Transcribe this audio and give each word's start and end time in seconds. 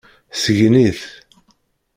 Sgen-it. 0.41 1.01